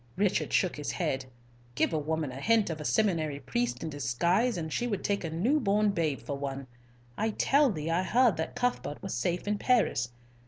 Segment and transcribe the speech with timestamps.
[0.15, 1.25] Richard shook his head.
[1.75, 5.23] "Give a woman a hint of a seminary priest in disguise, and she would take
[5.23, 6.65] a new born baby for one.
[7.19, 10.09] I tell thee I heard that Cuthbert was safe in Paris.